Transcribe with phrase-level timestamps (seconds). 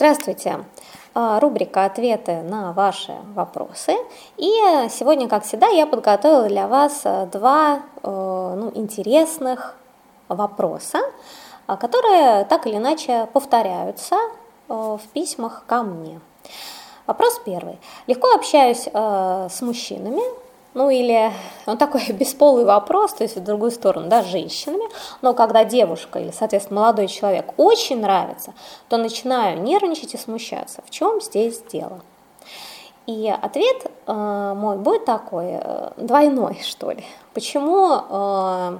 [0.00, 0.64] Здравствуйте!
[1.12, 3.98] А, рубрика «Ответы на ваши вопросы».
[4.38, 4.50] И
[4.88, 8.08] сегодня, как всегда, я подготовила для вас э, два э,
[8.56, 9.76] ну, интересных
[10.28, 11.00] вопроса,
[11.66, 16.22] а, которые так или иначе повторяются э, в письмах ко мне.
[17.06, 17.78] Вопрос первый.
[18.06, 20.22] Легко общаюсь с мужчинами,
[20.74, 21.32] ну или
[21.66, 24.84] он такой бесполый вопрос, то есть в другую сторону, да, с женщинами,
[25.22, 28.54] но когда девушка или, соответственно, молодой человек очень нравится,
[28.88, 30.82] то начинаю нервничать и смущаться.
[30.86, 32.00] В чем здесь дело?
[33.06, 37.04] И ответ э, мой будет такой, э, двойной, что ли.
[37.34, 38.78] Почему э,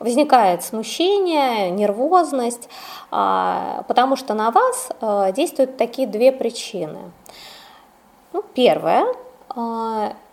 [0.00, 2.68] возникает смущение, нервозность?
[3.12, 6.98] Э, потому что на вас э, действуют такие две причины.
[8.32, 9.06] Ну, первое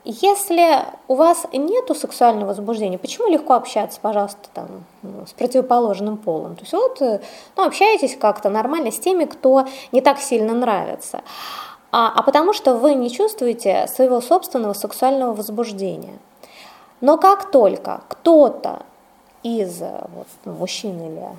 [0.04, 4.68] если у вас нет сексуального возбуждения, почему легко общаться, пожалуйста, там,
[5.02, 6.56] ну, с противоположным полом?
[6.56, 7.22] То есть вот э,
[7.56, 11.22] ну, общаетесь как-то нормально с теми, кто не так сильно нравится.
[11.92, 16.20] А, а потому что вы не чувствуете своего собственного сексуального возбуждения.
[17.02, 18.84] Но как только кто-то
[19.44, 21.30] из э, вот, мужчин или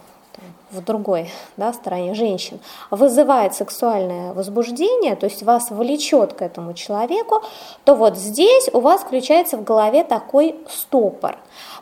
[0.70, 2.58] в другой да, стороне женщин,
[2.90, 7.42] вызывает сексуальное возбуждение, то есть вас влечет к этому человеку,
[7.84, 11.36] то вот здесь у вас включается в голове такой стопор,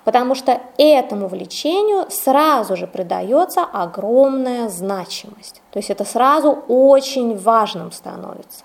[0.05, 5.63] потому что этому влечению сразу же придается огромная значимость.
[5.71, 8.65] То есть это сразу очень важным становится.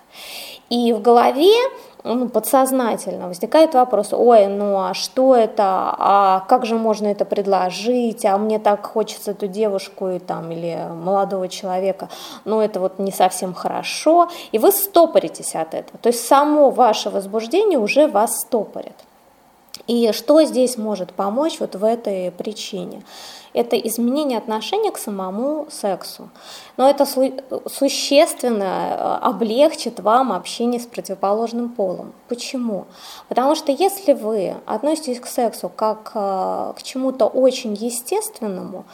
[0.68, 1.52] И в голове
[2.04, 8.24] ну, подсознательно возникает вопрос, ой, ну а что это, а как же можно это предложить,
[8.24, 12.08] а мне так хочется эту девушку и, там, или молодого человека,
[12.44, 17.10] ну это вот не совсем хорошо, и вы стопоритесь от этого, то есть само ваше
[17.10, 18.94] возбуждение уже вас стопорит.
[19.90, 23.02] И что здесь может помочь вот в этой причине?
[23.52, 26.28] Это изменение отношения к самому сексу.
[26.76, 27.04] Но это
[27.66, 32.12] существенно э, облегчит вам общение с противоположным полом.
[32.28, 32.84] Почему?
[33.28, 38.84] Потому что если вы относитесь к сексу как э, к чему-то очень естественному,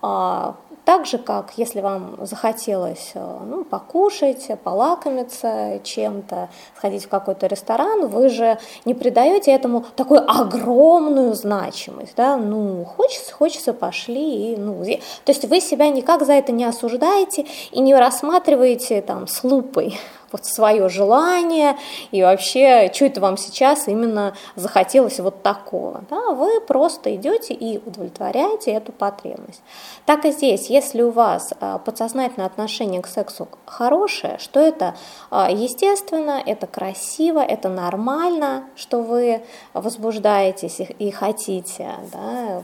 [0.00, 0.54] а,
[0.86, 8.06] так же, как если вам захотелось э, ну, покушать, полакомиться чем-то, сходить в какой-то ресторан,
[8.06, 12.14] вы же не придаете этому такую огромную значимость.
[12.16, 12.36] Да?
[12.36, 14.52] Ну, хочется, хочется, пошли.
[14.52, 19.26] И, ну, то есть вы себя никак за это не осуждаете и не рассматриваете там,
[19.26, 19.98] с лупой
[20.32, 21.76] вот свое желание
[22.10, 26.02] и вообще, что это вам сейчас именно захотелось вот такого.
[26.10, 26.32] Да?
[26.32, 29.62] Вы просто идете и удовлетворяете эту потребность.
[30.04, 34.94] Так и здесь, если у вас а, подсознательное отношение к сексу хорошее, что это
[35.30, 42.62] а, естественно, это красиво, это нормально, что вы возбуждаетесь и хотите да,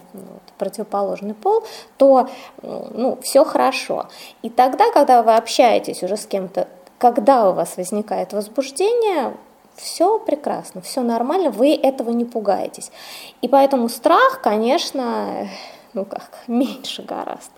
[0.58, 1.64] противоположный пол,
[1.96, 2.28] то
[2.62, 4.06] ну, все хорошо.
[4.42, 6.68] И тогда, когда вы общаетесь уже с кем-то
[7.02, 9.36] когда у вас возникает возбуждение,
[9.74, 12.92] все прекрасно, все нормально, вы этого не пугаетесь.
[13.40, 15.48] И поэтому страх, конечно,
[15.94, 17.50] ну как, меньше гораздо.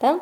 [0.00, 0.20] Да?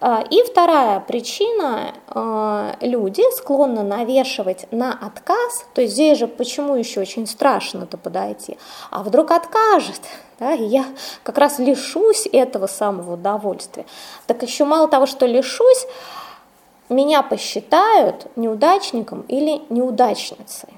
[0.00, 6.76] А, и вторая причина, а, люди склонны навешивать на отказ, то есть здесь же почему
[6.76, 8.56] еще очень страшно-то подойти,
[8.92, 10.00] а вдруг откажет,
[10.38, 10.84] да, и я
[11.24, 13.84] как раз лишусь этого самого удовольствия.
[14.28, 15.86] Так еще мало того, что лишусь,
[16.92, 20.70] меня посчитают неудачником или неудачницей.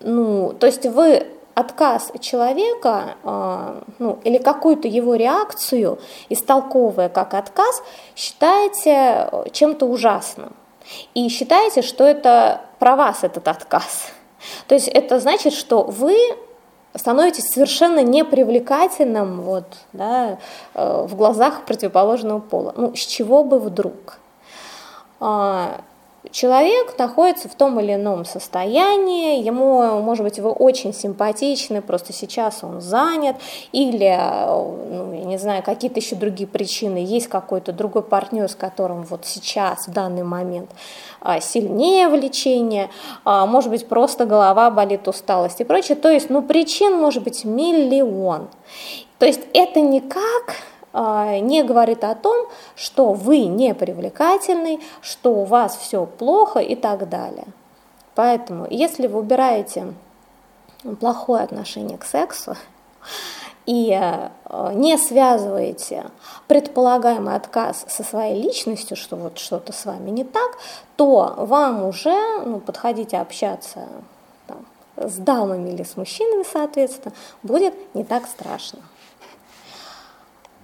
[0.00, 5.98] Ну, то есть вы отказ человека э, ну, или какую-то его реакцию,
[6.28, 7.82] истолковывая как отказ,
[8.14, 10.52] считаете чем-то ужасным.
[11.14, 14.10] И считаете, что это про вас этот отказ.
[14.68, 16.14] То есть это значит, что вы
[16.94, 20.38] становитесь совершенно непривлекательным вот, да,
[20.74, 22.74] э, в глазах противоположного пола.
[22.76, 24.18] Ну, с чего бы вдруг?
[25.20, 25.80] А,
[26.30, 32.62] человек находится в том или ином состоянии, ему, может быть, вы очень симпатичны, просто сейчас
[32.62, 33.36] он занят,
[33.72, 39.04] или, ну, я не знаю, какие-то еще другие причины, есть какой-то другой партнер, с которым
[39.04, 40.70] вот сейчас, в данный момент,
[41.20, 42.90] а, сильнее влечение,
[43.24, 45.96] а, может быть, просто голова болит, усталость и прочее.
[45.96, 48.48] То есть, ну, причин может быть миллион.
[49.18, 50.56] То есть это никак
[50.96, 57.08] не говорит о том, что вы не привлекательный, что у вас все плохо и так
[57.08, 57.46] далее.
[58.14, 59.92] Поэтому, если вы убираете
[61.00, 62.56] плохое отношение к сексу
[63.66, 64.30] и э,
[64.74, 66.06] не связываете
[66.46, 70.56] предполагаемый отказ со своей личностью, что вот что-то с вами не так,
[70.96, 73.86] то вам уже ну, подходить общаться
[74.46, 74.64] там,
[74.96, 78.78] с дамами или с мужчинами, соответственно, будет не так страшно.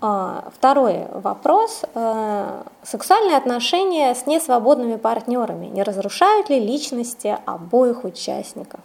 [0.04, 1.84] А, второй вопрос.
[1.94, 8.81] Э, сексуальные отношения с несвободными партнерами не разрушают ли личности обоих участников?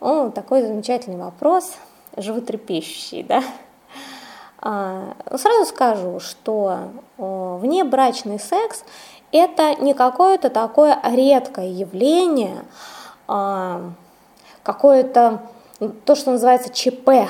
[0.00, 1.74] О, такой замечательный вопрос,
[2.16, 3.44] животрепещущий, да?
[4.62, 6.88] А, ну, сразу скажу, что
[7.18, 8.82] внебрачный секс–
[9.30, 12.64] это не какое-то такое редкое явление,
[13.28, 13.82] а,
[14.62, 15.42] какое-то
[16.06, 17.28] то, что называется ЧП,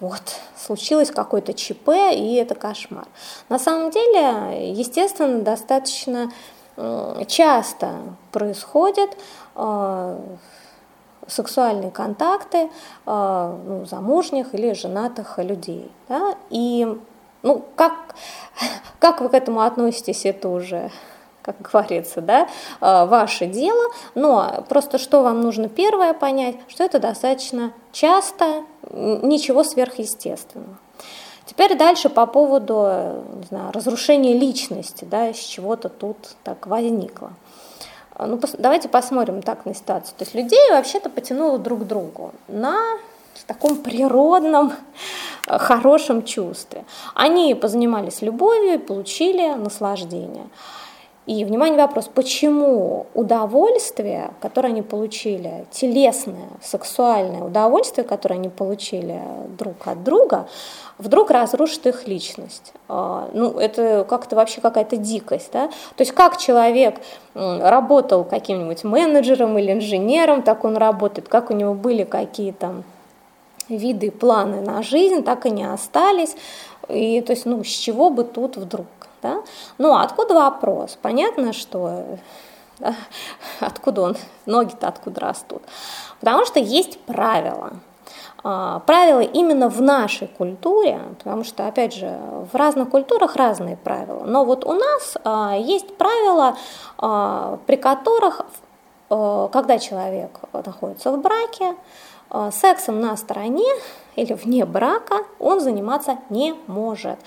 [0.00, 0.22] вот,
[0.56, 3.06] случилось какое-то ЧП, и это кошмар.
[3.48, 6.30] На самом деле, естественно, достаточно
[7.26, 7.92] часто
[8.32, 9.16] происходят
[9.54, 10.18] э,
[11.26, 12.68] сексуальные контакты
[13.06, 15.90] э, ну, замужних или женатых людей.
[16.08, 16.34] Да?
[16.50, 16.86] И
[17.42, 18.14] ну, как,
[18.98, 20.90] как вы к этому относитесь, это уже
[21.46, 22.48] как говорится, да,
[22.80, 29.64] э, ваше дело, но просто что вам нужно первое понять, что это достаточно часто, ничего
[29.64, 30.76] сверхъестественного.
[31.46, 37.32] Теперь дальше по поводу не знаю, разрушения личности, да, с чего-то тут так возникло.
[38.18, 40.14] Ну, пос, давайте посмотрим так на ситуацию.
[40.18, 42.76] То есть людей вообще-то потянуло друг к другу на
[43.46, 44.72] таком природном,
[45.46, 46.84] хорошем чувстве.
[47.14, 50.48] Они позанимались любовью и получили наслаждение.
[51.26, 59.20] И, внимание, вопрос, почему удовольствие, которое они получили, телесное, сексуальное удовольствие, которое они получили
[59.58, 60.46] друг от друга,
[60.98, 62.72] вдруг разрушит их личность.
[62.88, 65.66] А, ну, это как-то вообще какая-то дикость, да?
[65.66, 67.00] То есть как человек
[67.34, 72.84] работал каким-нибудь менеджером или инженером, так он работает, как у него были какие-то
[73.68, 76.36] виды, планы на жизнь, так и не остались.
[76.88, 78.86] И то есть, ну, с чего бы тут вдруг?
[79.26, 79.42] Да?
[79.78, 80.98] Ну, откуда вопрос?
[81.02, 82.18] Понятно, что
[82.78, 82.94] да,
[83.60, 85.62] откуда он, ноги-то откуда растут?
[86.20, 87.72] Потому что есть правила.
[88.44, 92.18] А, правила именно в нашей культуре, потому что, опять же,
[92.52, 94.22] в разных культурах разные правила.
[94.24, 96.56] Но вот у нас а, есть правила,
[96.98, 98.42] а, при которых,
[99.08, 101.76] когда человек находится в браке,
[102.50, 103.72] сексом на стороне
[104.16, 107.18] или вне брака он заниматься не может.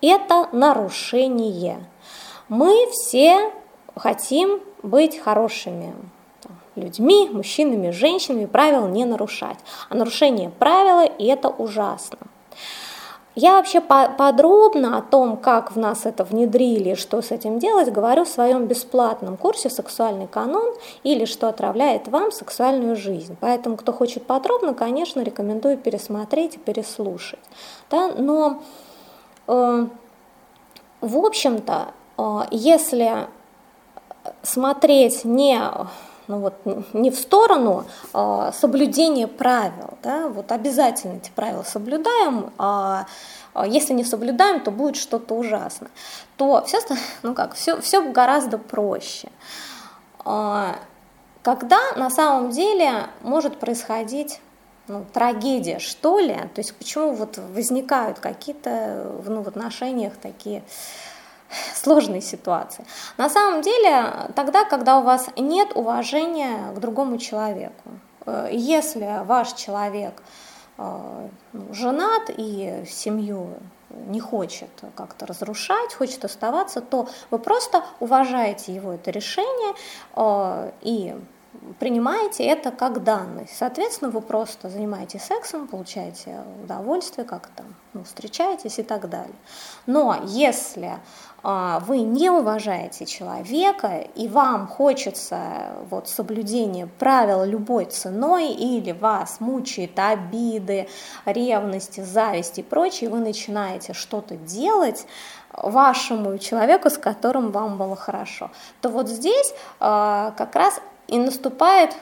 [0.00, 1.84] Это нарушение.
[2.48, 3.52] Мы все
[3.94, 5.94] хотим быть хорошими
[6.76, 9.58] людьми, мужчинами, женщинами, правил не нарушать.
[9.88, 12.18] А нарушение правила– и это ужасно.
[13.36, 18.24] Я вообще подробно о том, как в нас это внедрили, что с этим делать, говорю
[18.24, 23.36] в своем бесплатном курсе «Сексуальный канон» или «Что отравляет вам сексуальную жизнь».
[23.38, 27.38] Поэтому, кто хочет подробно, конечно, рекомендую пересмотреть и переслушать.
[27.90, 28.08] Да?
[28.16, 28.62] Но,
[29.48, 29.86] э,
[31.02, 33.26] в общем-то, э, если
[34.42, 35.60] смотреть не
[36.28, 36.54] ну вот,
[36.92, 43.06] не в сторону а, соблюдения правил, да, вот обязательно эти правила соблюдаем, а,
[43.54, 45.88] а если не соблюдаем, то будет что-то ужасно,
[46.36, 46.78] то все,
[47.22, 49.28] ну как, все, все гораздо проще.
[50.24, 50.76] А,
[51.42, 54.40] когда на самом деле может происходить
[54.88, 60.64] ну, трагедия, что ли, то есть почему вот возникают какие-то ну, в отношениях такие
[61.74, 62.84] сложной ситуации.
[63.16, 67.90] На самом деле, тогда, когда у вас нет уважения к другому человеку,
[68.26, 70.22] э, если ваш человек
[70.78, 73.48] э, ну, женат и семью
[73.90, 79.74] не хочет как-то разрушать, хочет оставаться, то вы просто уважаете его это решение
[80.14, 81.14] э, и
[81.78, 83.56] принимаете это как данность.
[83.56, 89.34] Соответственно, вы просто занимаетесь сексом, получаете удовольствие, как-то ну, встречаетесь и так далее.
[89.86, 90.98] Но если
[91.42, 99.40] а, вы не уважаете человека, и вам хочется вот, соблюдения правил любой ценой, или вас
[99.40, 100.88] мучает обиды,
[101.24, 105.06] ревности, зависть и прочее, вы начинаете что-то делать
[105.52, 111.96] вашему человеку, с которым вам было хорошо, то вот здесь а, как раз и наступает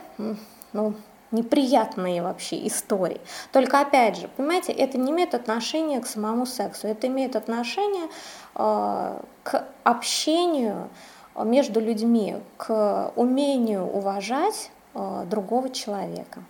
[0.73, 0.95] ну,
[1.35, 3.21] неприятные вообще истории.
[3.53, 8.09] Только опять же, понимаете, это не имеет отношения к самому сексу, это имеет отношение
[8.55, 10.89] э, к общению
[11.37, 16.43] между людьми, к умению уважать э, другого человека.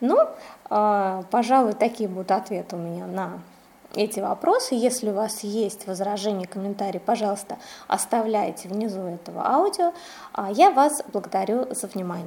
[0.00, 0.18] Ну,
[0.70, 3.40] э, пожалуй, такие будут ответы у меня на
[3.94, 4.74] эти вопросы.
[4.74, 9.92] Если у вас есть возражения, комментарии, пожалуйста, оставляйте внизу этого аудио.
[10.32, 12.26] А я вас благодарю за внимание.